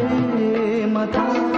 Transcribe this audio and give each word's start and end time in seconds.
ప్రేమధార 0.00 1.57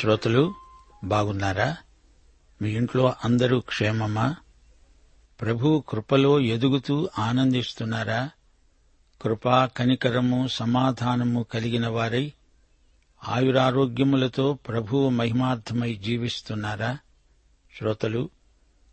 శ్రోతలు 0.00 0.54
బాగున్నారా? 1.04 1.76
మీ 2.62 2.70
ఇంట్లో 2.70 3.14
అందరూ 3.24 3.60
క్షేమమా? 3.60 4.36
ప్రభు 5.40 5.84
కృపలో 5.88 6.40
ఎదుగుతూ 6.40 7.08
ఆనందిస్తున్నారా? 7.18 8.30
కృపా 9.22 9.66
కనికరము 9.66 10.48
సమాధానము 10.48 11.42
కలిగిన 11.42 11.88
వారై 11.88 12.32
ఆయురారోగ్యములతో 13.28 14.52
ప్రభువు 14.52 15.08
మహిమార్థమై 15.08 15.94
జీవిస్తున్నారా? 15.94 16.98
శ్రోతలు 17.78 18.30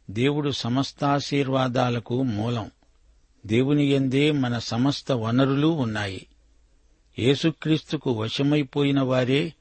దేవుడు 0.09 0.51
సమస్తాశీర్వాదాలకు 0.51 2.23
మూలం. 2.23 2.71
దేవుని 3.45 3.85
ఎందే 3.85 4.31
మన 4.31 4.59
సమస్త 4.59 5.11
వనరులు 5.11 5.67
ఉన్నాయి. 5.67 6.27
యేసుక్రీస్తుకు 7.19 8.11
వశమైపోయిన 8.11 9.01
వారే 9.01 9.53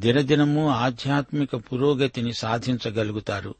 దినదినము 0.00 0.68
ఆధ్యాత్మిక 0.68 1.56
పురోగతిని 1.56 2.32
సాధించగలుగుతారు. 2.32 3.54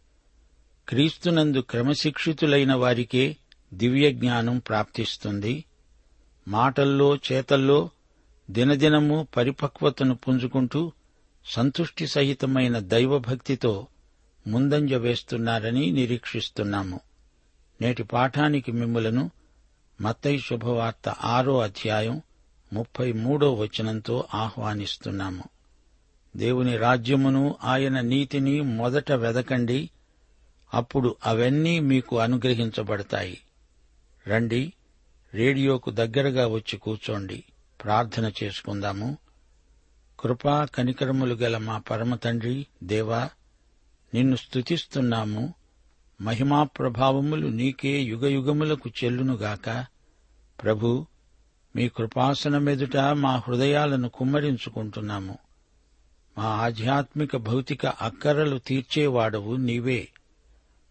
క్రీస్తునందు 0.89 1.61
క్రమశిక్షితులైన 1.61 2.75
వారికే 2.75 3.37
దివ్య 3.75 4.13
జ్ఞానం 4.13 4.59
ప్రాప్తిస్తుంది. 4.59 5.65
మాటల్లో 6.49 7.17
చేతల్లో 7.17 7.91
దినదినము 8.51 9.27
పరిపక్వతను 9.37 10.15
పుంజుకుంటూ 10.15 10.93
సంతుష్టి 11.45 12.07
సహితమైన 12.07 12.79
దైవభక్తితో 12.79 13.87
ముందంజ 14.47 14.95
వేస్తున్నారని 14.95 15.91
నిరీక్షిస్తున్నాము. 15.91 17.01
నేటి 17.81 18.03
పాఠానికి 18.03 18.73
మిమ్ములను 18.73 19.31
మత్తై 20.01 20.39
శుభవార్త 20.39 21.09
ఆరో 21.09 21.61
అధ్యాయం 21.61 22.23
ముప్పై 22.73 23.13
మూడో 23.13 23.55
వచనంతో 23.55 24.25
ఆహ్వానిస్తున్నాము. 24.35 25.45
దేవుని 26.37 26.77
రాజ్యమును 26.77 27.57
ఆయన 27.65 28.01
నీతిని 28.01 28.61
మొదట 28.61 29.13
వెదకండి 29.13 29.91
అప్పుడు 30.75 31.17
అవన్నీ 31.27 31.81
మీకు 31.81 32.19
అనుగ్రహించబడతాయి. 32.19 33.41
రండి 34.29 34.73
రేడియోకు 35.35 35.91
దగ్గరగా 35.91 36.47
వచ్చి 36.47 36.79
కూర్చోండి. 36.79 37.45
ప్రార్థన 37.85 38.33
చేసుకుందాము. 38.43 39.19
కృపా 40.21 40.65
కనికరములు 40.65 41.35
గల 41.35 41.59
మా 41.59 41.79
పరమతండ్రి 41.79 42.67
దేవా 42.85 43.31
నిన్ను 44.15 44.37
స్తుతిస్తున్నాము. 44.37 45.55
మహిమా 46.21 46.63
ప్రభావములు 46.63 47.49
నీకే 47.49 48.01
యుగయుగములకు 48.01 48.91
చెల్లునుగాక. 49.05 49.87
ప్రభు 50.63 51.07
మీ 51.77 51.89
కృపాసనమెదుట 51.89 52.97
మా 52.97 53.37
హృదయాలను 53.37 54.09
కుమ్మరించుకుంటున్నాము. 54.09 55.39
మా 56.41 56.47
ఆధ్యాత్మిక 56.47 57.37
భౌతిక 57.37 57.87
అక్కరలు 57.87 58.59
తీర్చేవాడవు 58.59 59.57
నీవే. 59.57 60.09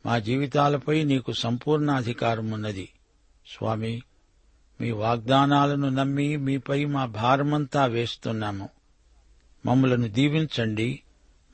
మా 0.05 0.19
జీవితాలపై 0.19 1.03
నీకు 1.03 1.31
సంపూర్ణాధికారమున్నది. 1.31 2.89
స్వామి 3.57 4.01
మీ 4.81 4.91
వాగ్దానాలను 4.91 5.89
నమ్మి 5.89 6.37
మీపై 6.37 6.85
మా 6.85 7.05
భారమంతా 7.05 7.85
వేస్తున్నాము. 7.85 8.69
మమ్మలను 9.65 10.07
దీవించండి. 10.07 10.99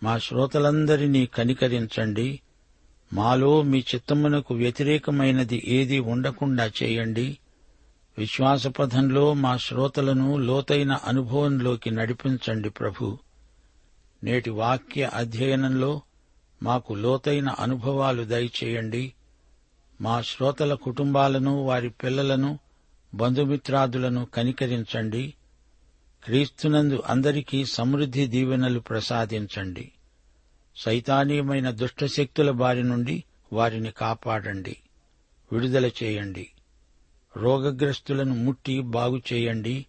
మా 0.04 0.18
శ్రోతలందరినీ 0.18 1.26
కనికరించండి. 1.26 2.40
మాలో 3.14 3.62
మీ 3.62 3.80
చిత్తమునకు 3.80 4.56
వ్యతిరేకమైనది 4.56 5.64
ఏదీ 5.68 6.00
ఉండకుండా 6.00 6.72
చేయండి. 6.84 7.38
విశ్వాసపథంలో 8.18 9.34
మా 9.34 9.58
శ్రోతలను 9.58 10.38
లోతైన 10.38 10.92
అనుభవంలోకి 10.92 11.92
నడిపించండి 11.92 12.70
ప్రభు. 12.70 13.18
నేటి 14.26 14.50
వాక్య 14.50 15.10
అధ్యయనంలో 15.14 16.02
మాకు 16.64 16.94
లోతైన 16.94 17.50
అనుభవాలు 17.50 18.24
దయచేయండి. 18.24 19.14
మా 20.02 20.22
శ్రోతల 20.22 20.74
కుటుంబాలను 20.74 21.64
వారి 21.64 21.90
పిల్లలను 21.90 22.60
బంధుమిత్రాదులను 23.16 24.26
కనికరించండి. 24.26 25.34
క్రీస్తునందు 26.24 27.04
అందరికీ 27.06 27.66
సమృద్ధి 27.66 28.28
దీవెనలు 28.28 28.80
ప్రసాదించండి. 28.80 29.92
సైతానీయమైన 30.76 31.70
దుష్టశక్తుల 31.70 32.52
బారి 32.52 32.84
నుండి 32.84 33.24
వారిని 33.54 33.92
కాపాడండి. 33.92 34.78
విడుదల 35.52 35.86
చేయండి. 35.86 36.48
రోగగ్రస్తులను 37.38 38.36
ముట్టి 38.36 38.82
బాగు 38.82 39.22
చేయండి. 39.34 39.86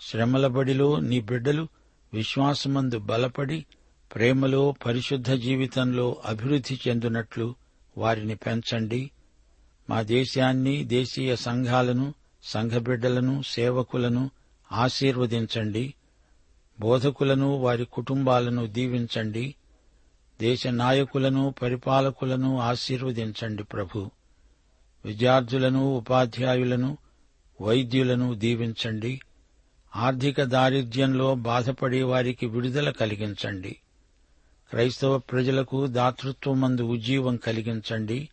శ్రమల 0.00 0.46
బడిలో 0.46 1.00
నీ 1.00 1.20
బిడ్డలు 1.20 1.68
విశ్వాసమందు 2.14 2.98
బలపడి 2.98 3.66
ప్రేమలో 4.14 4.74
పరిశుద్ధ 4.86 5.32
జీవితంలో 5.32 6.16
అభివృద్ధి 6.24 6.80
చెందునట్లు 6.88 7.54
వారిని 7.98 8.34
పెంచండి. 8.34 9.10
మా 9.90 10.02
దేశాన్ని 10.02 10.84
దేశీయ 10.84 11.36
సంఘాలను 11.36 12.14
సంఘబిడ్డలను 12.42 13.42
సేవకులను 13.42 14.30
ఆశీర్వదించండి. 14.72 15.94
బోధకులను 16.80 17.56
వారి 17.56 17.84
కుటుంబాలను 17.84 18.66
దీవించండి. 18.66 19.54
దేశ 20.40 20.66
నాయకులను 20.66 21.54
పరిపాలకులను 21.62 22.58
ఆశీర్వదించండి 22.58 23.64
ప్రభు. 23.64 24.10
విద్యార్థులను 25.04 25.96
ఉపాధ్యాయులను 25.96 26.98
వైద్యులను 27.60 28.34
దీవించండి. 28.34 29.20
ఆర్థిక 29.96 30.42
దారిద్ర్యంలో 30.42 31.34
బాధపడే 31.34 32.02
వారికి 32.02 32.46
విడుదల 32.46 32.90
కలిగించండి. 32.90 33.76
క్రైస్తవ 34.70 35.18
ప్రజలకు 35.18 35.86
దాతృత్వమందు 35.86 36.82
ఉజ్జీవం 36.82 37.36
కలిగించండి. 37.36 38.28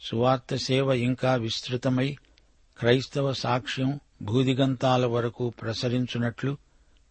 సువార్త 0.00 0.56
సేవ 0.56 0.92
ఇంకా 0.92 1.34
విస్తృతమై 1.34 2.16
క్రైస్తవ 2.78 3.32
సాక్ష్యం 3.32 4.00
భూదిగంతాల 4.22 5.06
వరకు 5.06 5.50
ప్రసరించున్నట్లు 5.50 6.56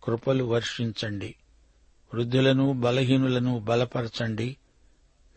కృపలు 0.03 0.43
వర్షించండి. 0.43 1.35
వృద్ధులను 2.13 2.73
బలహీనులను 2.73 3.59
బలపరచండి. 3.59 4.57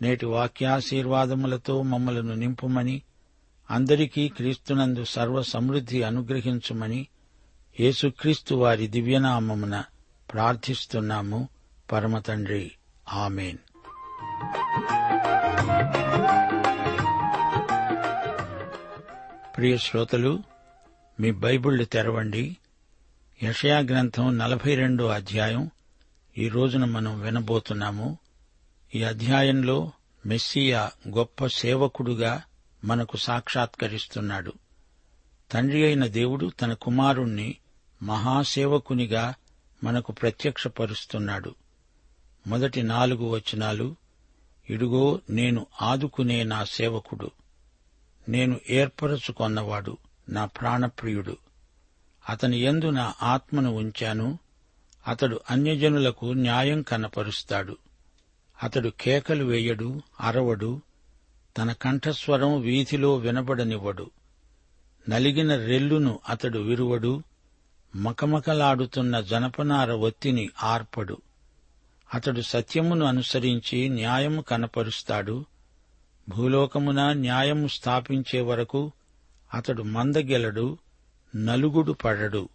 నేటి 0.02 0.26
వాక్యాశీర్వాదములతో 0.26 1.82
మమ్మలను 1.82 2.34
నింపుమని 2.34 3.02
అందరికీ 3.70 4.28
క్రీస్తునందు 4.28 5.04
సర్వ 5.04 5.42
సమృద్ధి 5.42 6.02
అనుగ్రహించుమని 6.02 7.06
యేసుక్రీస్తు 7.80 8.54
వారి 8.54 8.86
దివ్యనామమున 8.86 9.84
ప్రార్థిస్తున్నాము. 10.32 11.48
పరమతండ్రి. 11.92 12.72
ఆమెన్. 13.12 13.58
ప్రియ 19.56 19.76
శ్రోతలు 19.76 20.42
మీ 21.20 21.30
బైబిళ్ళు 21.30 21.84
తెరవండి. 21.84 22.56
యషయా 23.42 23.78
గ్రంథం 23.78 24.38
నలభై 24.38 24.74
రెండో 24.74 25.06
అధ్యాయం. 25.06 25.70
ఈ 26.38 26.48
రోజున 26.48 26.84
మనం 26.84 27.20
వినబోతున్నాము. 27.20 28.18
ఈ 28.94 29.02
అధ్యాయంలో 29.02 29.90
మెస్సియా 30.26 30.90
గొప్ప 31.08 31.46
సేవకుడుగా 31.46 32.42
మనకు 32.84 33.16
సాక్షాత్కరిస్తున్నాడు. 33.16 34.52
తండ్రి 35.52 35.84
అయిన 35.84 36.06
దేవుడు 36.06 36.52
తన 36.60 36.72
కుమారుణ్ణి 36.72 37.56
మహాసేవకునిగా 38.02 39.34
మనకు 39.84 40.12
ప్రత్యక్షపరుస్తున్నాడు. 40.12 41.54
మొదటి 42.46 42.82
నాలుగు 42.82 43.28
వచనాలు 43.28 43.96
ఇడుగో 44.70 45.20
నేను 45.30 45.66
ఆదుకునే 45.82 46.42
నా 46.42 46.64
సేవకుడు. 46.64 47.30
నేను 48.28 48.60
ఏర్పరచుకొన్నవాడు 48.70 49.96
నా 50.28 50.44
ప్రాణప్రియుడు. 50.44 51.36
అతని 52.28 52.58
ఎందు 52.60 52.90
నా 52.90 53.14
ఆత్మను 53.22 53.72
ఉంచాను. 53.72 54.38
అతడు 55.08 55.40
అన్యజనులకు 55.50 56.26
న్యాయం 56.26 56.82
కనపరుస్తాడు. 56.82 57.76
అతడు 58.62 58.88
కేకలు 59.00 59.44
వేయడు 59.44 60.00
అరవడు. 60.20 60.80
తన 61.58 61.72
కంఠస్వరం 61.72 62.60
వీధిలో 62.60 63.16
వినబడనివ్వడు. 63.16 64.10
నలిగిన 65.08 65.56
రెల్లును 65.56 66.20
అతడు 66.28 66.58
విరువడు. 66.58 67.22
మకమకలాడుతున్న 67.96 69.20
జనపనార 69.20 69.92
ఒత్తిని 69.92 70.50
ఆర్పడు. 70.62 71.16
అతడు 72.14 72.40
సత్యమును 72.40 73.06
అనుసరించి 73.06 73.88
న్యాయము 73.88 74.42
కనపరుస్తాడు. 74.42 75.44
భూలోకమున 76.28 77.12
న్యాయము 77.12 77.68
స్థాపించే 77.68 78.40
వరకు 78.40 78.92
అతడు 79.54 79.82
మందగెలడు 79.82 80.78
నలుగుడు 81.36 81.92
పడడు. 81.92 82.48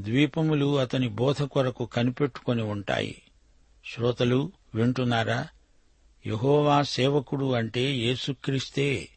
ద్వీపములు 0.00 0.78
అతని 0.78 1.08
బోధ 1.08 1.42
కొరకు 1.42 1.84
కనిపెట్టుకొని 1.84 2.62
ఉంటాయి. 2.62 3.22
శ్రోతలు 3.94 4.52
వింటున్నారా? 4.74 5.48
యహోవా 6.26 6.82
సేవకుడు 6.82 7.52
అంటే 7.52 7.80
యేసుక్రీస్తే. 7.80 9.08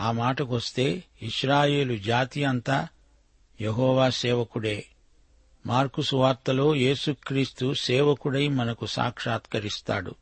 ఆ 0.00 0.12
మాటకొస్తే 0.12 1.04
ఇస్రాయేలు 1.22 1.96
జాతి 1.96 2.44
అంతా 2.44 2.88
యహోవా 3.60 4.10
సేవకుడే. 4.10 4.84
మార్కు 5.66 6.02
సువార్తలో 6.02 6.74
యేసుక్రీస్తు 6.74 7.74
సేవకుడై 7.74 8.48
మనకు 8.48 8.86
సాక్షాత్కరిస్తాడు. 8.86 10.14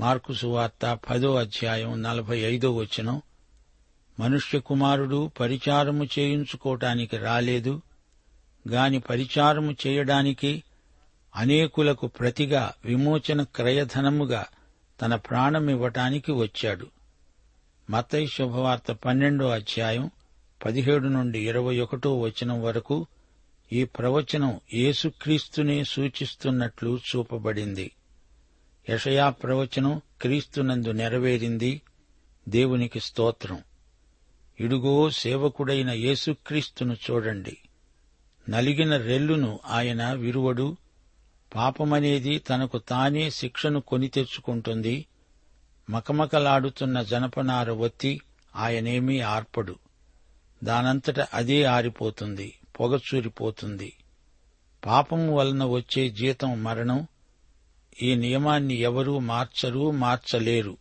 మార్కు 0.00 0.32
సువార్త 0.32 0.98
పదో 1.10 1.34
అధ్యాయం 1.34 2.02
నలభై 2.02 2.38
ఐదో 2.38 2.72
వచనం. 2.76 3.22
మనుష్య 4.20 4.58
కుమారుడు 4.58 5.30
పరిచారము 5.40 6.04
చేయించుకోటానికి 6.04 7.16
రాలేదు. 7.16 7.82
గాని 8.68 9.00
పరిచారము 9.00 9.76
చేయడానికి 9.86 10.62
అనేకులకు 11.36 12.06
ప్రతిగా 12.06 12.72
విమోచన 12.84 13.42
క్రయధనముగా 13.42 14.46
తన 15.02 15.14
ప్రాణమివ్వటానికి 15.14 16.32
వచ్చాడు. 16.32 16.86
మతై 17.90 18.26
శుభవార్త 18.26 18.92
పన్నెండో 18.92 19.48
అధ్యాయం 19.48 20.10
పదిహేడు 20.64 21.08
నుండి 21.08 21.48
ఇరవై 21.48 21.80
ఒకటో 21.80 22.18
వచనం 22.18 22.62
వరకు 22.62 23.06
ఈ 23.72 23.84
ప్రవచనం 23.84 24.60
యేసుక్రీస్తునే 24.74 25.84
సూచిస్తున్నట్లు 25.84 26.98
చూపబడింది. 26.98 27.90
యషయా 28.90 29.30
ప్రవచనం 29.30 30.00
క్రీస్తునందు 30.22 30.90
నెరవేరింది. 30.90 31.82
దేవునికి 32.48 33.00
స్తోత్రం. 33.00 33.62
ఇడుగో 34.60 35.10
సేవకుడైన 35.10 35.90
యేసుక్రీస్తును 35.90 36.96
చూడండి. 37.10 37.56
నలిగిన 38.48 38.96
రెల్లును 38.96 39.60
ఆయన 39.66 40.12
విరువడు. 40.12 40.76
పాపమనేది 41.54 42.38
తనకు 42.38 42.78
తానే 42.78 43.30
శిక్షను 43.30 43.80
కొని 43.80 44.08
తెచ్చుకుంటుంది. 44.08 45.06
మకమకలాడుతున్న 45.90 47.02
జనపనార 47.02 47.70
ఒత్తి 47.70 48.20
ఆయనేమీ 48.56 49.20
ఆర్పడు. 49.20 49.76
దానంతట 50.64 51.20
అదే 51.20 51.64
ఆరిపోతుంది 51.64 52.54
పొగచూరిపోతుంది. 52.80 53.92
పాపము 54.86 55.34
వలన 55.36 55.64
వచ్చే 55.64 56.10
జీతం 56.10 56.62
మరణం 56.62 57.06
ఈ 58.02 58.14
నియమాన్ని 58.14 58.74
ఎవరూ 58.74 59.18
మార్చరు 59.18 59.90
మార్చలేరు. 59.90 60.76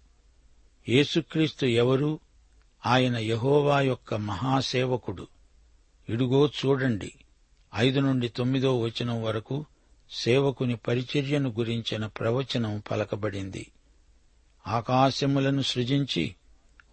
యేసుక్రీస్తు 0.90 1.66
ఎవరు? 1.66 2.20
ఆయన 2.86 3.18
యహోవా 3.18 3.82
యొక్క 3.82 4.14
మహాసేవకుడు. 4.14 5.28
ఇడుగో 6.10 6.48
చూడండి 6.48 7.14
ఐదు 7.76 8.00
నుండి 8.00 8.28
తొమ్మిదో 8.28 8.80
వచనం 8.80 9.24
వరకు 9.24 9.66
సేవకుని 10.12 10.76
పరిచర్యను 10.76 11.50
గురించిన 11.50 12.06
ప్రవచనం 12.06 12.84
పలకబడింది. 12.92 13.72
ఆకాశములను 14.68 15.62
సృజించి 15.62 16.36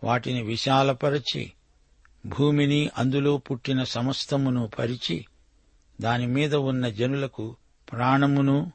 వాటిని 0.05 0.43
విశాలపరచి 0.43 1.53
భూమిని 2.27 2.91
అందులో 2.99 3.37
పుట్టిన 3.37 3.85
సమస్తమును 3.85 4.71
పరిచి 4.79 5.27
దానిమీద 6.01 6.55
ఉన్న 6.55 6.89
జనులకు 6.89 7.57
ప్రాణమును 7.93 8.73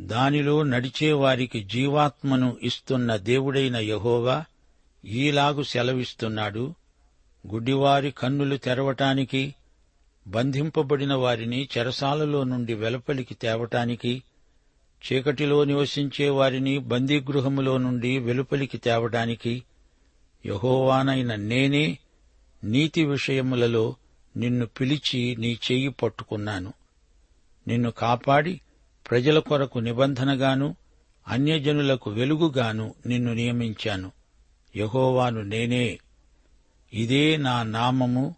దానిలో 0.00 0.62
నడిచే 0.62 1.12
వారికి 1.12 1.64
జీవాత్మను 1.64 2.56
ఇస్తున్న 2.62 3.16
దేవుడైన 3.16 3.76
యహోవా 3.76 4.44
ఈలాగు 5.04 5.62
సెలవిస్తున్నాడు. 5.62 6.74
గుడ్డివారి 7.46 8.10
కన్నులు 8.10 8.56
తెరవటానికి 8.56 9.54
బంధింపబడిన 10.26 11.14
వారిని 11.14 11.68
చెరసాలలో 11.78 12.44
నుండి 12.44 12.74
వెలుపలికి 12.74 13.34
తేవటానికి 13.34 14.22
చీకటిలో 15.02 15.64
నివసించే 15.64 16.28
వారిని 16.28 16.78
బందీగృహములో 16.78 17.78
నుండి 17.78 18.18
వెలుపలికి 18.18 18.78
తేవటానికి 18.78 19.62
యహోవానైన 20.46 21.34
నేనే 21.34 21.98
నీతి 22.64 23.04
విషయములలో 23.04 23.96
నిన్ను 24.36 24.66
పిలిచి 24.66 25.36
నీ 25.36 25.58
చెయ్యి 25.72 25.88
పట్టుకున్నాను. 25.88 26.72
నిన్ను 27.68 27.90
కాపాడి 27.90 28.60
ప్రజల 29.10 29.38
కొరకు 29.38 29.78
నిబంధనగాను 29.78 30.76
అన్యజనులకు 31.28 32.10
వెలుగుగాను 32.10 32.94
నిన్ను 33.06 33.34
నియమించాను. 33.34 34.12
యహోవాను 34.76 35.42
నేనే. 35.42 35.98
ఇదే 36.92 37.36
నా 37.36 37.62
నామము 37.62 38.34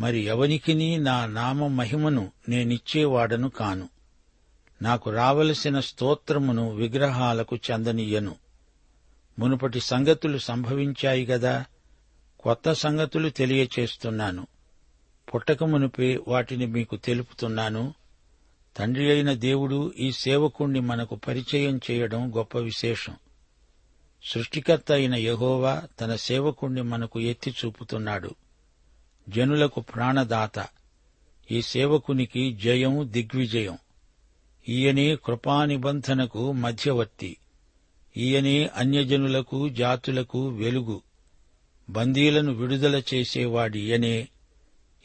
మరి 0.00 0.18
ఎవనికిని 0.18 0.98
నా 0.98 1.26
నామ 1.26 1.66
మహిమను 1.66 2.32
నేనిచ్చేవాడను 2.48 3.48
కాను. 3.48 3.88
నాకు 4.82 5.10
రావలసిన 5.10 5.80
స్తోత్రమును 5.80 6.74
విగ్రహాలకు 6.74 7.56
చెందనీయను. 7.56 8.34
మునుపటి 9.38 9.80
సంగతులు 9.80 10.38
సంభవించాయి 10.38 11.26
గదా 11.26 11.64
కొత్త 12.40 12.72
సంగతులు 12.72 13.28
తెలియచేస్తున్నాను. 13.28 14.46
పుట్టకమునిపే 15.34 16.20
వాటిని 16.28 16.66
మీకు 16.66 16.96
తెలుపుతున్నాను. 16.96 17.94
తండ్రి 18.76 19.10
అయిన 19.10 19.32
దేవుడు 19.32 19.92
ఈ 19.98 20.12
సేవకుణ్ణి 20.12 20.80
మనకు 20.80 21.16
పరిచయం 21.16 21.80
చేయడం 21.90 22.36
గొప్ప 22.36 22.58
విశేషం. 22.58 23.16
సృష్టికర్త 24.24 24.92
అయిన 24.92 25.14
యహోవా 25.14 25.82
తన 26.00 26.16
సేవకుణ్ణి 26.16 26.82
మనకు 26.82 27.20
ఎత్తి 27.20 27.54
చూపుతున్నాడు. 27.64 28.34
జనులకు 29.28 29.80
ప్రాణదాత. 29.80 30.66
ఈ 31.50 31.62
సేవకునికి 31.62 32.52
జయం 32.52 33.08
దిగ్విజయం. 33.12 33.78
ఈయనే 34.68 35.16
కృపానిబంధనకు 35.16 36.52
మధ్యవర్తి. 36.52 37.36
ఈయనే 38.16 38.66
అన్యజనులకు 38.66 39.68
జాతులకు 39.68 40.48
వెలుగు. 40.48 41.07
బందీలను 41.90 42.52
విడుదల 42.52 43.02
చేసేవాడి 43.14 43.80
ఈయనే. 43.80 44.28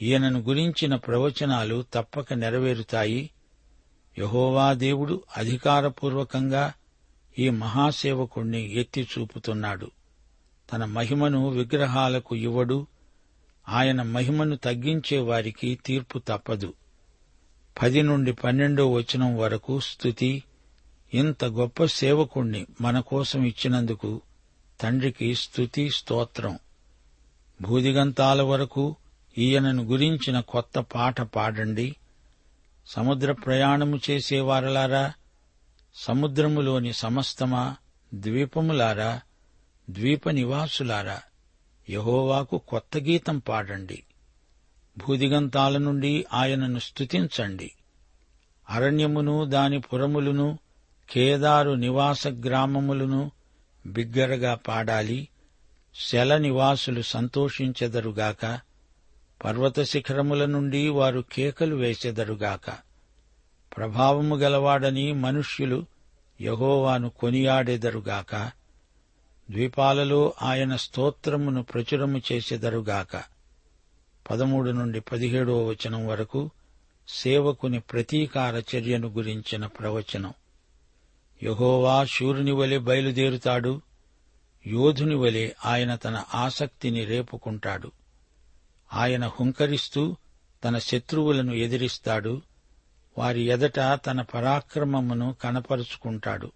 ఈయనను 0.01 0.39
గురించిన 0.39 0.95
ప్రవచనాలు 0.95 1.85
తప్పక 1.93 2.33
నెరవేరుతాయి. 2.33 3.29
యహోవా 4.19 4.73
దేవుడు 4.73 5.23
అధికారపూర్వకంగా 5.37 6.73
ఈ 7.39 7.49
మహాసేవకుణ్ణి 7.49 8.79
ఎత్తి 8.79 9.07
చూపుతున్నాడు 9.19 9.91
తన 10.73 10.85
మహిమను 10.85 11.49
విగ్రహాలకు 11.49 12.35
ఇవ్వడు. 12.35 12.87
ఆయన 13.69 14.01
మహిమను 14.01 14.55
తగ్గించే 14.55 15.19
వారికి 15.19 15.79
తీర్పు 15.85 16.19
తప్పదు. 16.19 16.73
పది 17.81 18.01
నుండి 18.01 18.33
పన్నెండో 18.33 18.91
వచనం 18.91 19.37
వరకు 19.37 19.79
స్థుతి 19.79 20.43
ఇంత 21.13 21.45
గొప్ప 21.45 21.85
సేవకుణ్ణి 21.85 22.65
మన 22.81 22.99
కోసం 22.99 23.45
ఇచ్చినందుకు 23.45 24.21
తండ్రికి 24.81 25.35
స్తుతి 25.35 25.89
స్తోత్రం. 25.89 26.59
భూదిగంతాల 27.63 28.41
వరకు 28.41 28.95
ఈయనను 29.37 29.83
గురించిన 29.83 30.39
కొత్త 30.39 30.79
పాట 30.79 31.21
పాడండి. 31.21 31.95
సముద్ర 32.87 33.31
ప్రయాణము 33.31 33.99
చేసేవారలారా 34.09 35.13
సముద్రములోని 35.95 36.93
సమస్తమా 36.93 37.75
ద్వీపములారా 38.13 39.21
ద్వీప 39.89 40.29
నివాసులారా 40.29 41.21
యహోవాకు 41.89 42.57
కొత్త 42.57 42.97
గీతం 42.97 43.37
పాడండి. 43.37 44.03
భూదిగంతాల 44.97 45.77
నుండి 45.77 46.25
ఆయనను 46.33 46.79
స్తుతించండి. 46.79 47.71
అరణ్యమును 48.69 49.45
దాని 49.45 49.79
పురములను 49.79 50.59
కేదారు 51.11 51.71
నివాస 51.71 52.27
గ్రామములను 52.27 53.31
బిగ్గరగా 53.85 54.55
పాడాలి. 54.55 55.27
శల 55.95 56.37
నివాసులు 56.37 57.01
సంతోషించెదరుగాక 57.01 58.59
పర్వత 59.45 59.81
శిఖరముల 59.81 60.45
నుండి 60.45 60.89
వారు 60.89 61.23
కేకలు 61.31 61.75
వేసెదరుగాక. 61.75 62.71
ప్రభావము 63.77 64.35
గలవాడని 64.35 65.13
మనుష్యులు 65.13 65.85
యహోవాను 66.41 67.09
కొనియాడెదరుగాక. 67.09 68.35
ద్వీపాలలో 69.51 70.33
ఆయన 70.41 70.75
స్తోత్రమును 70.75 71.63
ప్రచురము 71.63 72.21
చేసెదరుగాక. 72.31 73.23
పదమూడు 74.31 74.71
నుండి 74.71 74.99
పదిహేడవ 74.99 75.67
వచనం 75.67 76.07
వరకు 76.07 76.49
సేవకుని 77.07 77.79
ప్రతీకార 77.79 78.55
చర్యను 78.55 79.07
గురించిన 79.07 79.65
ప్రవచనం. 79.65 80.33
యహోవా 81.43 82.05
శూరుని 82.05 82.51
వలె 82.51 82.77
బయలుదేరుతాడు 82.77 83.81
యోధుని 84.67 85.15
వలె 85.15 85.51
ఆయన 85.65 85.95
తన 85.95 86.23
ఆసక్తిని 86.35 87.05
రేపుకుంటాడు. 87.05 87.91
ఆయన 88.93 89.27
హుంకరిస్తూ 89.27 90.15
తన 90.63 90.77
శత్రువులను 90.77 91.53
ఎదిరిస్తాడు. 91.53 92.41
వారి 93.17 93.41
ఎదట 93.41 93.79
తన 93.79 94.21
పరాక్రమమును 94.21 95.35
కనపరుచుకుంటాడు. 95.43 96.51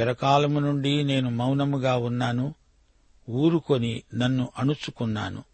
చిరకాలము 0.00 0.60
నుండి 0.60 1.04
నేను 1.04 1.30
మౌనముగా 1.30 1.96
ఉన్నాను. 1.96 2.54
ఊరుకొని 3.30 4.02
నన్ను 4.14 4.48
అణుచుకున్నాను. 4.58 5.44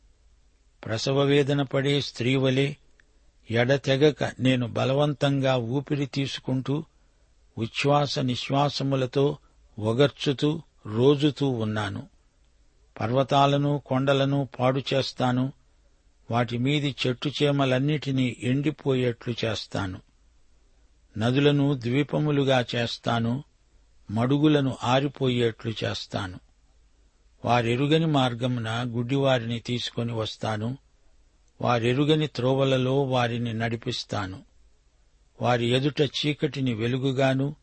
ప్రసవవేదన 0.85 1.63
పడే 1.63 2.01
స్త్రీవలే 2.01 2.77
ఎడతెగక 3.51 4.33
నేను 4.41 4.69
బలవంతంగా 4.69 5.57
ఊపిరి 5.57 6.07
తీసుకుంటూ 6.07 6.85
ఉచ్ఛ్వాస 7.59 8.19
నిశ్వాసములతో 8.19 9.39
ఒగర్చుతూ 9.79 10.63
రోజుతూ 10.87 11.49
ఉన్నాను. 11.49 12.09
పర్వతాలను 13.01 13.83
కొండలను 13.87 14.49
పాడు 14.61 14.83
చేస్తాను. 14.95 15.53
వాటి 16.31 16.59
మీది 16.59 16.95
చెట్టు 17.07 17.33
చేమలన్నిటినీ 17.43 18.37
ఎండిపోయేట్లు 18.41 19.35
చేస్తాను. 19.45 20.01
నదులను 21.19 21.75
ద్వీపములుగా 21.75 22.65
చేస్తాను. 22.75 23.45
మడుగులను 24.11 24.77
ఆరిపోయేట్లు 24.85 25.75
చేస్తాను. 25.85 26.41
వారెరుగని 27.45 28.07
మార్గమున 28.07 28.85
గుడ్డివారిని 28.87 29.61
తీసుకొని 29.61 30.13
వస్తాను. 30.13 30.79
వారెరుగని 31.61 32.27
త్రోవలలో 32.27 33.03
వారిని 33.03 33.55
నడిపిస్తాను. 33.55 34.43
వారి 35.43 35.67
ఎదుట 35.67 36.01
చీకటిని 36.01 36.75
వెలుగుగాను 36.75 37.57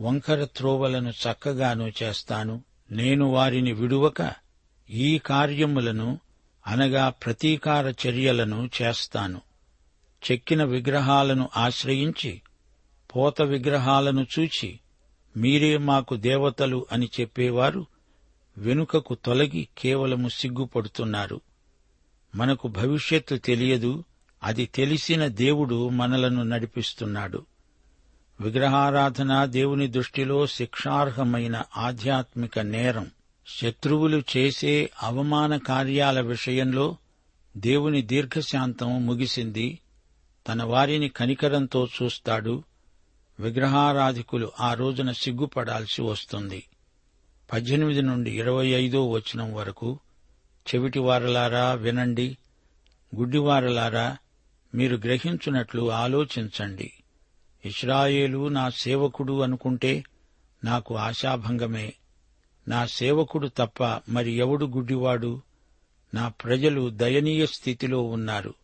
వంకర 0.00 0.44
త్రోవలను 0.44 1.10
చక్కగాను 1.10 1.92
చేస్తాను. 2.02 2.62
నేను 2.90 3.26
వారిని 3.26 3.72
విడువక 3.72 4.32
ఈ 4.90 5.18
కార్యములను 5.18 6.20
అనగా 6.66 7.08
ప్రతీకార 7.08 7.88
చర్యలను 7.88 8.70
చేస్తాను. 8.82 9.40
చెక్కిన 10.30 10.64
విగ్రహాలను 10.64 11.50
ఆశ్రయించి 11.56 12.42
పోత 13.16 13.42
విగ్రహాలను 13.42 14.26
చూచి 14.38 14.80
మీరే 15.36 15.76
మాకు 15.76 16.16
దేవతలు 16.16 16.86
అని 16.92 17.10
చెప్పేవారు 17.20 17.86
వెనుకకు 18.58 19.14
తొలగి 19.14 19.68
కేవలము 19.78 20.28
సిగ్గుపడుతున్నారు. 20.28 21.40
మనకు 22.34 22.68
భవిష్యత్తు 22.68 23.34
తెలియదు 23.34 24.04
అది 24.42 24.66
తెలిసిన 24.66 25.26
దేవుడు 25.26 25.88
మనలను 25.88 26.42
నడిపిస్తున్నాడు. 26.42 27.46
విగ్రహారాధన 28.40 29.44
దేవుని 29.44 29.86
దృష్టిలో 29.86 30.46
శిక్షార్హమైన 30.46 31.62
ఆధ్యాత్మిక 31.76 32.58
నేరం. 32.58 33.10
శత్రువులు 33.46 34.22
చేసే 34.36 34.90
అవమాన 35.02 35.56
కార్యాల 35.56 36.20
విషయంలో 36.20 36.96
దేవుని 37.56 38.02
దీర్ఘశాంతం 38.02 39.06
ముగిసింది. 39.06 39.78
తన 40.48 40.62
వారిని 40.62 41.08
కనికరంతో 41.08 41.88
చూస్తాడు. 42.02 42.62
విగ్రహారాధికులు 43.40 44.52
ఆ 44.60 44.74
రోజున 44.74 45.12
సిగ్గుపడాల్సి 45.12 46.02
వస్తుంది. 46.02 46.64
పద్దెనిమిది 47.52 48.02
నుండి 48.02 48.38
ఇరవై 48.38 48.66
ఐదో 48.66 49.10
వచనం 49.10 49.54
వరకు 49.54 49.98
చెవిటివారలారా 50.74 51.72
వినండి. 51.72 52.38
గుడ్డివారలారా 53.16 54.16
మీరు 54.74 54.96
గ్రహించున్నట్లు 54.96 55.92
ఆలోచించండి. 55.92 56.92
ఇస్రాయేలు 57.64 58.48
నా 58.48 58.70
సేవకుడు 58.70 59.40
అనుకుంటే 59.40 60.04
నాకు 60.64 60.96
ఆశాభంగమే. 60.96 61.94
నా 62.68 62.86
సేవకుడు 62.86 63.48
తప్ప 63.48 63.84
మరి 64.08 64.32
ఎవడు 64.32 64.66
గుడ్డివాడు? 64.66 65.42
నా 66.14 66.28
ప్రజలు 66.28 66.90
దయనీయ 66.90 67.46
స్థితిలో 67.46 68.02
ఉన్నారు. 68.02 68.54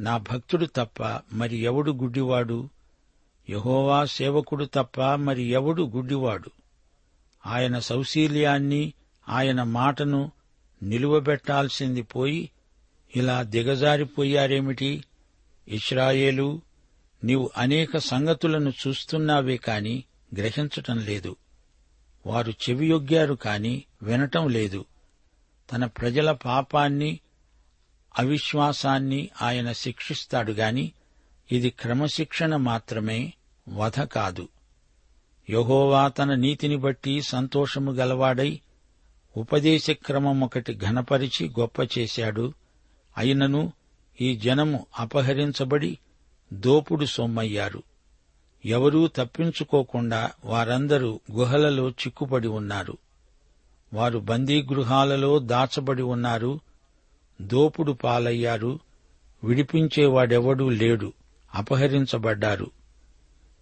నా 0.00 0.16
భక్తుడు 0.16 0.66
తప్ప 0.66 1.02
మరి 1.32 1.56
ఎవడు 1.56 1.92
గుడ్డివాడు? 1.92 2.68
యహోవా 3.50 4.04
సేవకుడు 4.04 4.64
తప్ప 4.64 5.02
మరి 5.02 5.42
ఎవడు 5.42 5.82
గుడ్డివాడు? 5.82 6.50
ఆయన 7.46 7.78
సౌశీల్యాన్ని 7.78 8.92
ఆయన 9.28 9.62
మాటను 9.62 10.32
నిలువబెట్టాల్సింది 10.82 12.02
పోయి 12.02 12.50
ఇలా 13.16 13.42
దిగజారిపోయారేమిటి? 13.42 15.04
ఇస్రాయేలు 15.68 16.60
నీవు 17.24 17.50
అనేక 17.56 17.98
సంగతులను 17.98 18.72
చూస్తున్నావే 18.86 19.56
కాని 19.56 20.04
గ్రహించటం 20.36 20.98
లేదు. 20.98 21.36
వారు 22.26 22.50
చెవియొగ్గారు 22.50 23.34
కాని 23.34 23.84
వినటం 24.02 24.48
లేదు. 24.48 24.84
తన 25.72 25.84
ప్రజల 25.86 26.32
పాపాన్ని 26.32 27.20
అవిశ్వాసాన్ని 28.18 29.28
ఆయన 29.42 29.72
శిక్షిస్తాడు 29.72 30.52
గాని 30.52 30.92
ఇది 31.52 31.70
క్రమశిక్షణ 31.70 32.56
మాత్రమే 32.56 33.32
వధ 33.68 34.00
కాదు. 34.00 34.48
యహోవా 35.50 36.08
తన 36.08 36.34
నీతిని 36.34 36.76
బట్టి 36.76 37.22
సంతోషము 37.22 37.92
గలవాడై 37.92 38.60
ఉపదేశ 39.36 39.90
క్రమం 39.90 40.40
ఒకటి 40.40 40.74
ఘనపరిచి 40.74 41.48
గొప్ప 41.60 41.98
చేశాడు. 41.98 42.52
అయినను 43.16 43.72
ఈ 44.20 44.36
జనము 44.36 44.86
అపహరించబడి 44.98 45.98
దోపుడు 46.52 47.04
సొమ్మయ్యారు. 47.04 47.82
ఎవరూ 48.64 49.06
తప్పించుకోకుండా 49.06 50.30
వారందరూ 50.44 51.20
గుహలలో 51.32 51.90
చిక్కుపడి 51.90 52.48
ఉన్నారు. 52.48 52.98
వారు 53.94 54.18
బందీగృహాలలో 54.18 55.38
దాచబడి 55.38 56.02
ఉన్నారు. 56.02 56.60
దోపుడు 57.40 57.92
పాలయ్యారు. 57.92 58.78
విడిపించేవాడెవడూ 59.44 60.70
లేడు. 60.70 61.12
అపహరించబడ్డారు. 61.54 62.70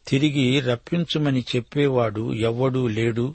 తిరిగి 0.09 0.61
రప్పించుమని 0.61 1.45
చెప్పేవాడు 1.57 2.35
ఎవ్వడూ 2.35 2.88
లేడు. 2.88 3.35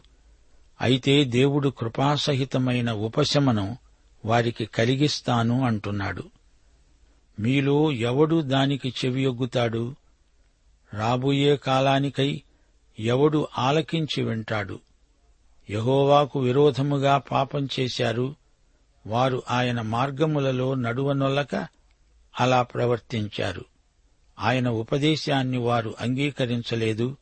అయితే 0.82 1.24
దేవుడు 1.24 1.70
కృపాసహితమైన 1.70 2.92
ఉపశమనం 2.92 3.78
వారికి 4.26 4.66
కలిగిస్తాను 4.66 5.66
అంటున్నాడు. 5.66 6.24
మీలో 7.40 7.92
ఎవడు 7.92 8.42
దానికి 8.42 8.94
చెవియొగ్గుతాడు? 9.06 9.96
రాబోయే 10.94 11.58
కాలానికై 11.58 12.42
ఎవడు 13.00 13.48
ఆలకించి 13.58 14.24
వింటాడు? 14.24 14.80
యహోవాకు 15.70 16.40
విరోధముగా 16.40 17.18
పాపం 17.18 17.68
చేశారు 17.80 18.36
వారు 19.08 19.44
ఆయన 19.50 19.82
మార్గములలో 19.82 20.74
నడువనొల్లక 20.74 21.68
అలా 22.40 22.62
ప్రవర్తించారు. 22.62 23.66
ఆయన 24.40 24.70
ఉపదేశాన్ని 24.70 25.58
వారు 25.58 25.96
అంగీకరించలేదు. 26.02 27.18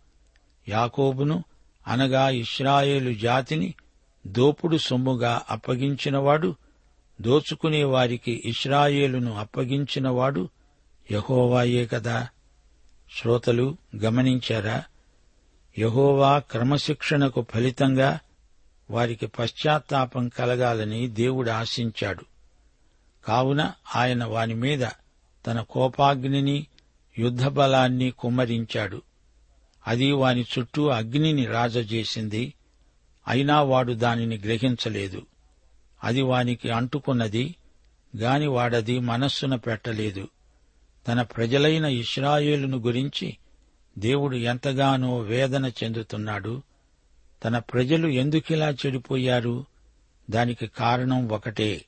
యాకోబును 0.68 1.44
అనగా 1.88 2.30
ఇస్రాయేలు 2.30 3.13
జాతిని 3.13 3.74
దోపుడు 4.27 4.77
సొమ్ముగా 4.77 5.41
అప్పగించినవాడు 5.50 6.56
దోచుకునే 7.22 7.84
వారికి 7.84 8.41
ఇస్రాయేలును 8.46 9.34
అప్పగించినవాడు 9.34 10.50
యహోవాయే 11.12 11.86
కదా. 11.86 12.27
శ్రోతలు 13.22 13.77
గమనించారా? 14.03 14.84
యహోవా 15.80 16.39
క్రమశిక్షణకు 16.39 17.46
ఫలితంగా 17.53 18.20
వారికి 18.89 19.27
పశ్చాత్తాపం 19.27 20.27
కలగాలని 20.27 21.08
దేవుడు 21.08 21.52
ఆశించాడు. 21.52 22.26
కావున 23.26 23.71
ఆయన 23.95 24.24
వాని 24.24 24.54
మీద 24.54 24.88
తన 25.47 25.62
కోపాగ్నిని 25.62 26.67
యుద్ధబలాన్ని 27.19 28.12
కుమ్మరించాడు. 28.12 29.02
అది 29.88 30.12
వాని 30.12 30.41
చుట్టూ 30.41 30.88
అగ్నిని 30.88 31.45
రాజజేసింది. 31.45 32.54
అయినా 33.28 33.62
వాడు 33.62 33.93
దానిని 33.93 34.38
గ్రహించలేదు. 34.38 35.21
అది 36.04 36.22
వానికి 36.22 36.70
అంటుకున్నది 36.70 37.56
గాని 38.18 38.48
వాడది 38.48 39.00
మనస్సున 39.00 39.56
పెట్టలేదు. 39.56 40.28
తన 41.08 41.22
ప్రజలైన 41.22 41.86
ఇస్రాయేలును 41.86 42.78
గురించి 42.78 43.38
దేవుడు 43.98 44.36
ఎంతగానో 44.36 45.18
వేదన 45.18 45.72
చెందుతున్నాడు. 45.84 46.62
తన 47.44 47.58
ప్రజలు 47.58 48.08
ఎందుకిలా 48.08 48.70
చెడిపోయారు? 48.70 49.66
దానికి 50.30 50.68
కారణం 50.68 51.30
ఒకటే. 51.30 51.86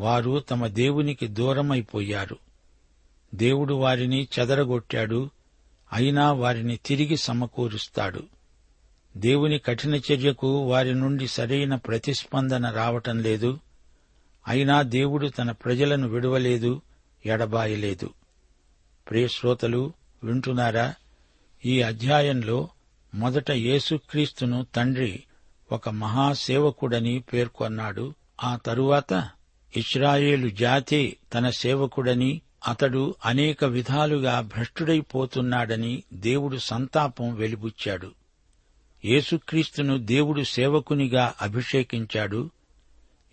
వారు 0.00 0.40
తమ 0.40 0.66
దేవునికి 0.66 1.26
దూరమైపోయారు. 1.26 2.38
దేవుడు 3.34 3.74
వారిని 3.74 4.28
చెదరగొట్టాడు 4.38 5.30
అయినా 5.92 6.32
వారిని 6.32 6.76
తిరిగి 6.76 7.16
సమకూరుస్తాడు. 7.16 8.22
దేవుని 9.16 9.58
కఠిన 9.58 9.94
చర్యకు 9.94 10.58
వారి 10.58 10.94
నుండి 10.94 11.28
సరైన 11.28 11.74
ప్రతిస్పందన 11.74 12.70
రావటం 12.70 13.18
లేదు. 13.18 13.58
అయినా 14.48 14.82
దేవుడు 14.82 15.26
తన 15.26 15.50
ప్రజలను 15.50 16.08
విడవలేదు 16.08 16.82
ఎడబాయలేదు. 17.26 18.10
ప్రియశ్రోతలు 19.10 19.92
వింటున్నారా? 20.24 20.94
ఈ 21.64 21.82
అధ్యాయంలో 21.82 22.68
మొదట 23.14 23.50
యేసుక్రీస్తును 23.50 24.66
తండ్రి 24.74 25.22
ఒక 25.72 25.88
మహాసేవకుడని 25.88 27.24
పేర్కొన్నాడు. 27.32 28.14
ఆ 28.44 28.56
తరువాత 28.56 29.28
ఇస్రాయేలు 29.76 30.48
జాతి 30.48 31.16
తన 31.34 31.50
సేవకుడని 31.50 32.40
అతడు 32.68 33.14
అనేక 33.24 33.64
విధాలుగా 33.64 34.40
భ్రష్టుడైపోతున్నాడని 34.40 36.02
దేవుడు 36.12 36.56
సంతాపం 36.56 37.34
వెలిబుచ్చాడు. 37.34 38.19
యేసుక్రీస్తును 39.04 39.98
దేవుడు 39.98 40.42
సేవకునిగా 40.42 41.34
అభిషేకించాడు. 41.42 42.50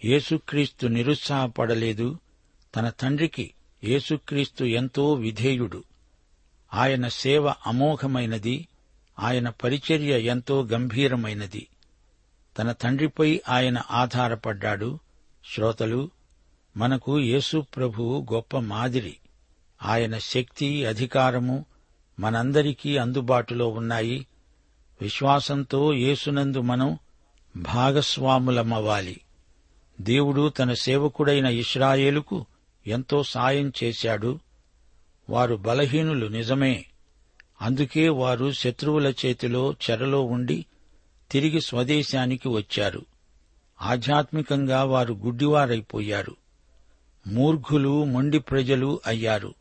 యేసుక్రీస్తు 0.06 0.88
నిరుత్సాహపడలేదు. 0.88 2.20
తన 2.76 2.90
తండ్రికి 2.90 3.54
యేసుక్రీస్తు 3.84 4.64
ఎంతో 4.64 5.14
విధేయుడు. 5.14 5.84
ఆయన 6.74 7.08
సేవ 7.08 7.48
అమోఘమైనది. 7.48 8.68
ఆయన 9.20 9.50
పరిచర్య 9.50 10.20
ఎంతో 10.20 10.64
గంభీరమైనది. 10.64 11.68
తన 12.58 12.72
తండ్రిపై 12.72 13.42
ఆయన 13.50 13.82
ఆధారపడ్డాడు. 13.92 15.00
శ్రోతలు 15.54 16.10
మనకు 16.78 17.20
యేసు 17.20 17.66
ప్రభువు 17.76 18.28
గొప్ప 18.34 18.58
మాదిరి. 18.58 19.18
ఆయన 19.84 20.18
శక్తి 20.18 20.86
అధికారము 20.86 21.66
మనందరికీ 22.20 22.98
అందుబాటులో 22.98 23.68
ఉన్నాయి. 23.68 24.28
విశ్వాసంతో 25.02 25.94
యేసునందు 25.94 26.62
మనం 26.62 26.98
భాగస్వాములమవ్వాలి. 27.58 29.22
దేవుడు 30.02 30.50
తన 30.50 30.74
సేవకుడైన 30.74 31.46
ఇస్రాయేలుకు 31.46 32.46
ఎంతో 32.88 33.24
సాయం 33.24 33.74
చేశాడు. 33.84 34.40
వారు 35.30 35.56
బలహీనులు 35.56 36.28
నిజమే. 36.28 36.86
అందుకే 37.62 38.10
వారు 38.10 38.52
శత్రువుల 38.52 39.14
చేతిలో 39.26 39.76
చెరలో 39.90 40.22
ఉండి 40.22 40.66
తిరిగి 41.32 41.62
స్వదేశానికి 41.62 42.48
వచ్చారు. 42.48 43.06
ఆధ్యాత్మికంగా 43.82 44.84
వారు 44.84 45.14
గుడ్డివారైపోయారు. 45.14 46.36
మూర్ఘులు 47.28 48.04
మొండి 48.04 48.40
ప్రజలు 48.40 49.02
అయ్యారు. 49.06 49.54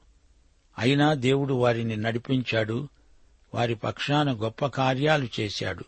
అయినా 0.78 1.14
దేవుడు 1.14 1.54
వారిని 1.54 1.96
నడిపించాడు. 1.96 2.88
వారి 3.56 3.74
పక్షాన 3.74 4.32
గొప్ప 4.32 4.66
కార్యాలు 4.66 5.28
చేశాడు. 5.40 5.84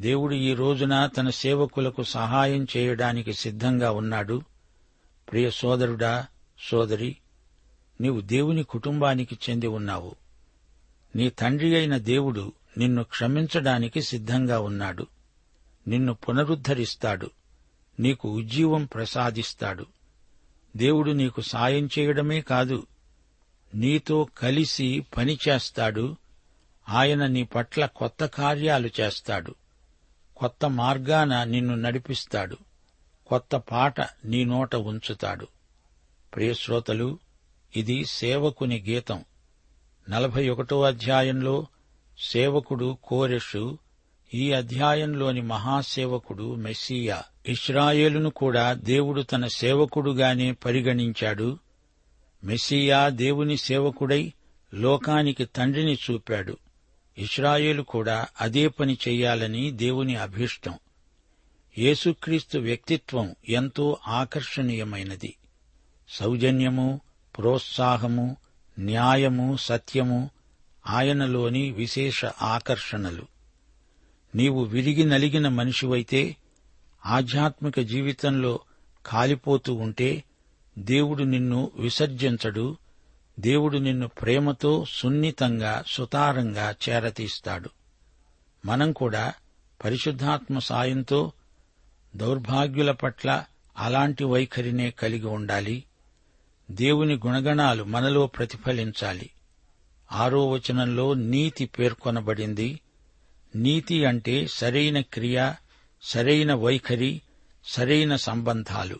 దేవుడు 0.00 0.34
ఈ 0.34 0.54
రోజున 0.54 1.06
తన 1.06 1.30
సేవకులకు 1.30 2.02
సహాయం 2.02 2.66
చేయడానికి 2.76 3.32
సిద్ధంగా 3.32 3.90
ఉన్నాడు. 3.90 4.42
ప్రియ 5.30 5.50
సోదరుడా 5.50 6.26
సోదరి 6.70 7.16
నీవు 8.00 8.20
దేవుని 8.20 8.62
కుటుంబానికి 8.62 9.38
చెంది 9.50 9.66
ఉన్నావు. 9.66 10.14
నీ 11.16 11.30
తండ్రి 11.30 11.76
అయిన 11.76 11.96
దేవుడు 11.96 12.52
నిన్ను 12.78 13.02
క్షమించడానికి 13.02 14.02
సిద్ధంగా 14.02 14.60
ఉన్నాడు. 14.60 15.06
నిన్ను 15.88 16.14
పునరుద్ధరిస్తాడు. 16.14 17.30
నీకు 18.00 18.30
ఉజ్జీవం 18.30 18.84
ప్రసాదిస్తాడు. 18.84 19.86
దేవుడు 20.76 21.10
నీకు 21.10 21.40
సాయం 21.40 21.88
చేయడమే 21.98 22.40
కాదు 22.40 22.86
నీతో 23.74 24.28
కలిసి 24.38 25.06
పని 25.16 25.38
చేస్తాడు. 25.48 26.16
ఆయన 26.88 27.26
నీ 27.26 27.42
పట్ల 27.42 27.86
కొత్త 27.86 28.26
కార్యాలు 28.26 28.90
చేస్తాడు. 29.00 29.54
కొత్త 30.36 30.66
మార్గాన 30.70 31.44
నిన్ను 31.44 31.74
నడిపిస్తాడు. 31.74 32.56
కొత్త 33.26 33.56
పాట 33.56 34.00
నీ 34.00 34.44
నోట 34.44 34.76
ఉంచుతాడు. 34.76 35.46
ప్రియశ్రోతలు 36.34 37.18
ఇది 37.76 38.04
సేవకుని 38.04 38.84
గీతం. 38.88 39.24
నలభై 40.10 40.48
ఒకటో 40.48 40.82
అధ్యాయంలో 40.82 41.66
సేవకుడు 42.18 42.98
కోరెషు 43.02 43.78
ఈ 44.34 44.52
అధ్యాయంలోని 44.52 45.42
మహాసేవకుడు 45.42 46.54
మెస్సియా. 46.54 47.22
ఇస్రాయేలును 47.46 48.30
కూడా 48.30 48.72
దేవుడు 48.72 49.22
తన 49.22 49.46
సేవకుడుగానే 49.46 50.52
పరిగణించాడు. 50.52 51.58
మెస్సియా 52.44 53.08
దేవుని 53.08 53.56
సేవకుడై 53.56 54.32
లోకానికి 54.74 55.44
తండ్రిని 55.44 55.94
చూపాడు. 55.94 56.56
ఇస్రాయేలు 57.18 57.82
కూడా 57.82 58.26
అదే 58.40 58.68
పని 58.68 58.98
చెయ్యాలని 59.08 59.70
దేవుని 59.70 60.16
అభీష్టం. 60.16 60.78
యేసుక్రీస్తు 61.78 62.58
వ్యక్తిత్వం 62.58 63.34
ఎంతో 63.48 63.96
ఆకర్షణీయమైనది. 64.08 65.36
సౌజన్యము 66.08 67.00
ప్రోత్సాహము 67.38 68.36
న్యాయము 68.78 69.56
సత్యము 69.56 70.30
ఆయనలోని 70.86 71.70
విశేష 71.70 72.24
ఆకర్షణలు. 72.24 73.26
నీవు 74.34 74.64
విరిగి 74.64 75.04
నలిగిన 75.04 75.48
మనిషివైతే 75.48 76.36
ఆధ్యాత్మిక 77.06 77.80
జీవితంలో 77.80 78.60
కాలిపోతూ 79.06 79.74
ఉంటే 79.74 80.24
దేవుడు 80.78 81.22
నిన్ను 81.22 81.70
విసర్జించడు 81.76 82.76
దేవుడు 83.38 83.78
నిన్ను 83.78 84.08
ప్రేమతో 84.08 84.84
సున్నితంగా 84.88 85.84
సుతారంగా 85.86 86.74
చేరతీస్తాడు. 86.88 87.70
మనం 88.64 88.92
కూడా 88.92 89.32
పరిశుద్ధాత్మ 89.84 90.58
సాయంతో 90.58 91.32
దౌర్భాగ్యుల 92.16 92.90
పట్ల 92.90 93.44
అలాంటి 93.78 94.24
వైఖరినే 94.24 94.90
కలిగి 94.90 95.26
ఉండాలి. 95.26 95.84
దేవుని 96.70 97.14
గుణగణాలు 97.14 97.84
మనలో 97.84 98.26
ప్రతిఫలించాలి. 98.26 99.30
ఆరో 100.12 100.50
వచనంలో 100.50 101.14
నీతి 101.14 101.66
పేర్కొనబడింది. 101.66 102.80
నీతి 103.56 104.04
అంటే 104.04 104.46
సరైన 104.46 105.00
క్రియ 105.00 105.54
సరైన 106.02 106.54
వైఖరి 106.54 107.22
సరైన 107.64 108.16
సంబంధాలు. 108.16 108.98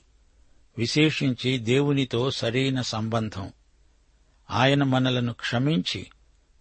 విశేషించి 0.79 1.59
దేవునితో 1.59 2.31
సరైన 2.31 2.81
సంబంధం. 2.81 3.53
ఆయన 4.51 4.83
మనలను 4.83 5.33
క్షమించి 5.33 6.07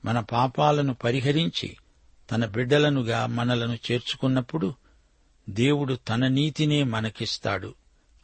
మన 0.06 0.20
పాపాలను 0.20 0.94
పరిహరించి 0.94 1.78
తన 2.32 2.46
బిడ్డలనుగా 2.46 3.26
మనలను 3.26 3.78
చేర్చుకున్నప్పుడు 3.92 4.74
దేవుడు 5.50 5.94
తన 5.94 6.28
నీతినే 6.28 6.84
మనకిస్తాడు. 6.84 7.76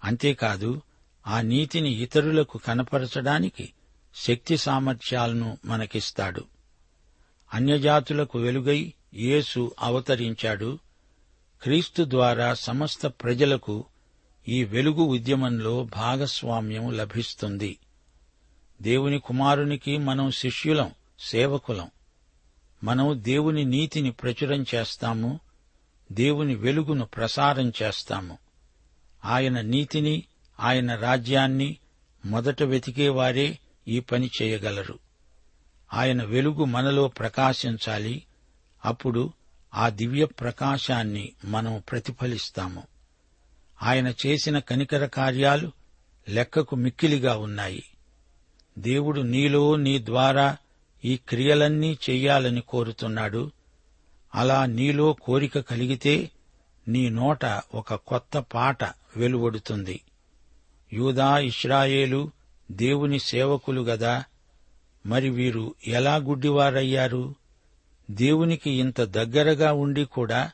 అంతేకాదు 0.04 0.82
ఆ 1.28 1.42
నీతిని 1.42 1.90
ఇతరులకు 1.90 2.58
కనపరచడానికి 2.58 3.74
శక్తి 4.16 4.58
సామర్థ్యాలను 4.58 5.58
మనకిస్తాడు. 5.66 6.44
అన్యజాతులకు 7.54 8.40
వెలుగై 8.40 8.94
యేసు 9.14 9.76
అవతరించాడు. 9.80 10.80
క్రీస్తు 11.62 12.06
ద్వారా 12.10 12.54
సమస్త 12.54 13.08
ప్రజలకు 13.08 13.86
ఈ 14.48 14.64
వెలుగు 14.64 15.04
ఉద్యమంలో 15.04 15.84
భాగస్వామ్యం 15.84 16.92
లభిస్తుంది. 16.92 17.78
దేవుని 18.84 19.20
కుమారునికి 19.20 19.98
మనం 19.98 20.32
శిష్యులం 20.32 20.92
సేవకులం. 21.20 21.92
మనం 22.84 23.20
దేవుని 23.24 23.64
నీతిని 23.64 24.12
ప్రచురం 24.12 24.66
చేస్తాము 24.76 25.40
దేవుని 26.12 26.56
వెలుగును 26.56 27.06
ప్రసారం 27.06 27.74
చేస్తాము. 27.84 28.38
ఆయన 29.26 29.62
నీతిని 29.62 30.24
ఆయన 30.60 30.96
రాజ్యాన్ని 30.96 31.78
మొదట 32.26 32.64
వెతికేవారే 32.64 33.60
ఈ 33.88 34.00
పని 34.00 34.30
చేయగలరు. 34.42 35.00
ఆయన 35.94 36.24
వెలుగు 36.24 36.64
మనలో 36.64 37.08
ప్రకాశించాలి 37.08 38.24
అప్పుడు 38.86 39.34
ఆ 39.74 39.90
దివ్య 39.90 40.26
ప్రకాశాన్ని 40.26 41.32
మనం 41.46 41.84
ప్రతిఫలిస్తాము. 41.92 42.84
ఆయన 43.84 44.14
చేసిన 44.26 44.60
కనికర 44.60 45.06
కార్యాలు 45.06 45.72
లెక్కకు 46.30 46.76
మిక్కిలిగా 46.76 47.38
ఉన్నాయి. 47.38 47.84
దేవుడు 48.78 49.22
నీలో 49.22 49.76
నీ 49.76 50.06
ద్వారా 50.06 50.58
ఈ 51.06 51.18
క్రియలన్నీ 51.18 51.98
చెయ్యాలని 52.10 52.62
కోరుతున్నాడు. 52.62 53.52
అలా 54.36 54.66
నీలో 54.66 55.14
కోరిక 55.14 55.60
కలిగితే 55.60 56.30
నీ 56.88 57.10
నోట 57.10 57.46
ఒక 57.76 57.94
కొత్త 57.94 58.38
పాట 58.38 58.84
వెలువడుతుంది. 59.18 60.02
యూదా 60.94 61.38
ఇస్రాయేలు 61.38 62.32
దేవుని 62.72 63.20
సేవకులు 63.20 63.82
గదా. 63.82 64.24
మరి 65.06 65.30
వీరు 65.30 65.76
ఎలా 65.88 66.16
గుడ్డివారయ్యారు? 66.16 67.36
దేవునికి 68.12 68.72
ఇంత 68.72 69.02
దగ్గరగా 69.02 69.74
ఉండి 69.74 70.06
కూడా 70.06 70.52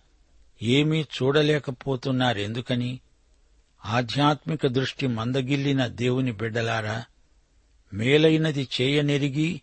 ఏమీ 0.63 1.01
చూడలేకపోతున్నారెందుకని? 1.01 2.99
ఆధ్యాత్మిక 3.85 4.67
దృష్టి 4.67 5.07
మందగిల్లిన 5.07 5.87
దేవుని 5.87 6.31
బిడ్డలారా 6.31 7.03
మేలైనది 7.93 8.67
చేయనెరిగి 8.81 9.61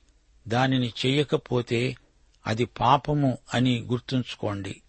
దానిని 0.48 0.92
చేయకపోతే 1.06 1.96
అది 2.46 2.64
పాపము 2.64 3.38
అని 3.54 3.80
గుర్తుంచుకోండి. 3.80 4.82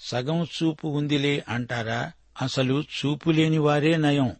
సగం 0.00 0.44
చూపు 0.44 0.88
ఉందిలే 0.88 1.44
అంటారా? 1.48 2.12
అసలు 2.42 2.82
చూపులేని 2.82 3.58
వారే 3.58 3.96
నయం. 3.96 4.36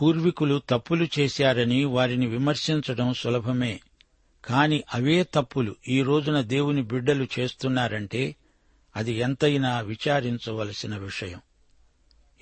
పూర్వీకులు 0.00 0.62
తప్పులు 0.70 1.08
చేశారని 1.18 1.84
వారిని 1.84 2.26
విమర్శించడం 2.26 3.14
సులభమే. 3.14 3.80
కాని 4.44 4.82
అవే 4.94 5.26
తప్పులు 5.34 5.76
ఈ 5.88 6.02
రోజున 6.02 6.40
దేవుని 6.40 6.82
బిడ్డలు 6.82 7.26
చేస్తున్నారంటే 7.38 8.36
అది 8.96 9.12
ఎంతైనా 9.12 9.80
విచారించవలసిన 9.80 10.96
విషయం. 10.96 11.40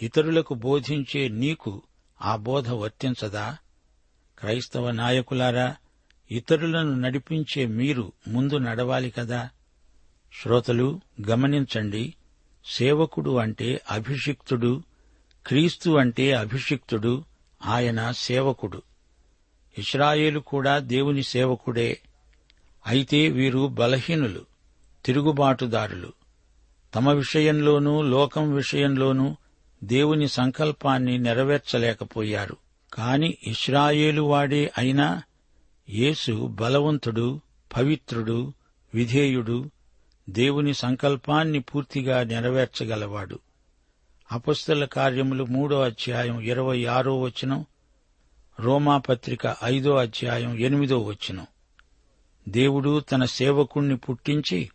ఇతరులకు 0.02 0.54
బోధించే 0.54 1.28
నీకు 1.28 1.82
ఆ 2.22 2.36
బోధ 2.36 2.70
వర్తించదా? 2.70 3.56
క్రైస్తవ 4.40 4.90
నాయకులారా 4.90 5.76
ఇతరులను 6.30 6.94
నడిపించే 6.94 7.66
మీరు 7.66 8.12
ముందు 8.28 8.58
నడవాలి 8.58 9.10
కదా? 9.10 9.48
శ్రోతలు 10.42 11.00
గమనించండి. 11.28 12.14
సేవకుడు 12.64 13.36
అంటే 13.36 13.80
అభిషిక్తుడు 13.90 14.82
క్రీస్తు 15.46 15.90
అంటే 15.90 16.32
అభిషిక్తుడు 16.32 17.24
ఆయన 17.66 18.10
సేవకుడు. 18.10 18.82
ఇస్రాయేలు 19.78 20.40
కూడా 20.40 20.78
దేవుని 20.78 21.22
సేవకుడే. 21.22 22.00
అయితే 22.86 23.28
వీరు 23.28 23.68
బలహీనులు 23.68 24.46
తిరుగుబాటుదారులు. 25.04 26.12
తమ 26.94 27.10
విషయంలోనూ 27.10 28.02
లోకం 28.02 28.54
విషయంలోనూ 28.54 29.36
దేవుని 29.84 30.28
సంకల్పాన్ని 30.28 31.18
నెరవేర్చలేకపోయారు. 31.18 32.56
కాని 32.94 33.38
ఇస్రాయేలు 33.46 34.22
వాడే 34.22 34.72
అయినా 34.78 35.22
యేసు 35.90 36.46
బలవంతుడు 36.46 37.40
పవిత్రుడు 37.76 38.52
విధేయుడు 38.94 39.70
దేవుని 40.30 40.74
సంకల్పాన్ని 40.74 41.60
పూర్తిగా 41.60 42.22
నెరవేర్చగలవాడు. 42.22 43.38
అపస్తుల 44.32 44.84
కార్యములు 44.84 45.44
మూడో 45.44 45.80
అధ్యాయం 45.80 46.40
ఇరవై 46.40 46.84
ఆరో 46.84 47.20
వచనం 47.20 47.66
రోమాపత్రిక 48.60 49.56
ఐదో 49.64 49.96
అధ్యాయం 49.96 50.58
ఎనిమిదో 50.58 50.98
వచనం. 50.98 51.46
దేవుడు 52.48 53.00
తన 53.00 53.24
సేవకుణ్ణి 53.24 53.96
పుట్టించి 53.96 54.70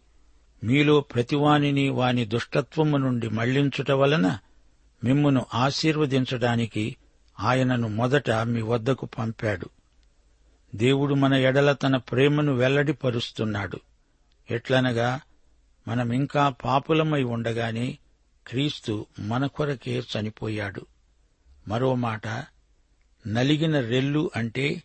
మీలో 0.63 0.99
ప్రతివానిని 0.99 1.89
వాని 1.89 2.25
దుష్టత్వము 2.25 2.97
నుండి 2.97 3.29
మళ్ళించుట 3.29 3.91
వలన 3.91 4.37
మిమ్మును 5.03 5.45
ఆశీర్వదించడానికి 5.53 6.95
ఆయనను 7.39 7.87
మొదట 7.87 8.31
మీ 8.31 8.61
వద్దకు 8.61 9.05
పంపాడు. 9.05 9.69
దేవుడు 10.75 11.13
మన 11.13 11.33
ఎడల 11.33 11.71
తన 11.71 11.97
ప్రేమను 11.97 12.53
వెల్లడిపరుస్తున్నాడు. 12.53 13.79
ఎట్లనగా 14.51 15.19
మనమింకా 15.87 16.49
పాపులమై 16.49 17.23
ఉండగానే 17.23 17.97
క్రీస్తు 18.47 19.05
మన 19.19 19.45
కొరకే 19.45 19.99
చనిపోయాడు. 19.99 20.85
మరో 21.67 21.95
మాట 21.95 22.27
నలిగిన 23.27 23.79
రెల్లు 23.79 24.31
అంటే 24.35 24.83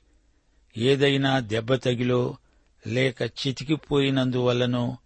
ఏదైనా 0.76 1.40
దెబ్బ 1.40 1.74
తగిలో 1.74 2.36
లేక 2.86 3.22
చితికిపోయినందువల్లనో 3.22 4.96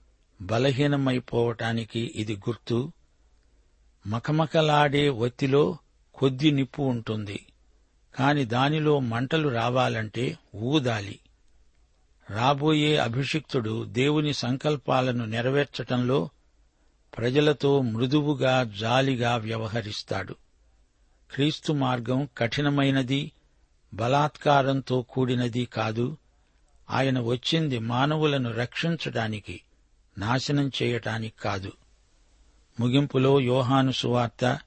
బలహీనమైపోవటానికి 0.40 2.12
ఇది 2.14 2.36
గుర్తు. 2.36 2.92
మకమకలాడే 4.06 5.08
ఒత్తిలో 5.08 5.78
కొద్ది 6.14 6.50
నిప్పు 6.50 6.82
ఉంటుంది. 6.82 7.46
కాని 8.14 8.44
దానిలో 8.44 9.00
మంటలు 9.00 9.48
రావాలంటే 9.48 10.38
ఊదాలి 10.56 11.18
రాబోయే 12.30 12.96
అభిషిక్తుడు 12.96 13.84
దేవుని 13.84 14.34
సంకల్పాలను 14.34 15.24
నెరవేర్చటంలో 15.24 16.28
ప్రజలతో 17.16 17.80
మృదువుగా 17.80 18.64
జాలిగా 18.80 19.36
వ్యవహరిస్తాడు. 19.36 20.36
క్రీస్తు 21.30 21.72
మార్గం 21.72 22.28
కఠినమైనది 22.38 23.32
బలాత్కారంతో 23.94 25.02
కూడినది 25.02 25.64
కాదు. 25.64 26.16
ఆయన 26.90 27.20
వచ్చింది 27.20 27.78
మానవులను 27.78 28.52
రక్షించటానికి 28.52 29.60
నాశనం 30.18 30.70
చేయటానికి 30.82 31.34
కాదు. 31.42 31.72
ముగింపులో 32.80 33.40
యోహాను 33.40 33.92
సువార్త 33.92 34.58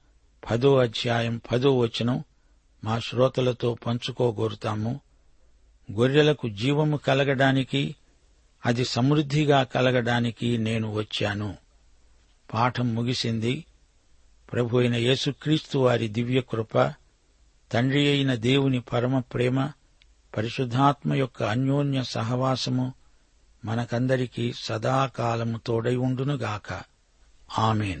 పదో 0.50 0.78
అధ్యాయం 0.78 1.40
పదో 1.52 1.78
వచనం 1.78 2.24
మా 2.84 2.98
శ్రోతలతో 2.98 3.76
పంచుకోగోరుతాము. 3.86 5.00
గొర్రెలకు 5.92 6.48
జీవము 6.48 6.96
కలగడానికి 6.96 7.96
అది 8.66 8.84
సమృద్ధిగా 8.84 9.62
కలగడానికి 9.62 10.58
నేను 10.58 10.92
వచ్చాను. 10.92 11.56
పాఠం 12.54 12.94
ముగిసింది. 12.94 13.64
ప్రభు 14.52 14.78
అయిన 14.78 14.94
యేసుక్రీస్తు 14.94 15.78
వారి 15.78 16.08
దివ్య 16.08 16.40
కృప 16.40 16.78
తండ్రి 17.72 18.08
అయిన 18.08 18.34
దేవుని 18.34 18.80
పరమ 18.80 19.18
ప్రేమ 19.18 19.70
పరిశుద్ధాత్మ 20.36 21.14
యొక్క 21.14 21.42
అన్యోన్య 21.42 22.02
సహవాసము 22.02 22.94
మనకందరికీ 23.64 24.52
సదాకాలము 24.56 25.60
తోడై 25.66 25.96
ఉండునుగాక. 25.96 26.82
ఆమెన్. 27.58 28.00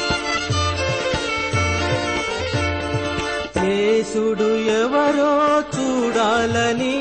యేసుడు 4.01 4.49
ఎవరో 4.83 5.33
చూడాలని 5.73 6.97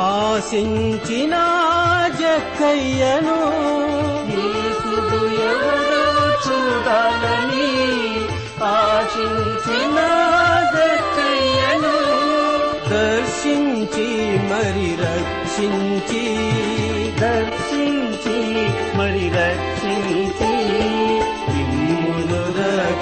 ఆశించిన 0.00 1.34
జక్కయ్యను. 2.20 3.36
యేసుడు 4.30 5.20
ఎవరో 5.50 6.02
చూడాలని 6.46 7.70
ఆశించిన 8.64 9.98
జక్కయ్యను. 10.74 11.94
దర్శించి 12.90 14.08
మరి 14.50 14.90
రక్షించి 15.06 16.26